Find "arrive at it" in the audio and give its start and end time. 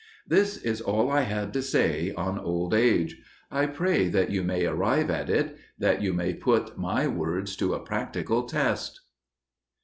4.65-5.55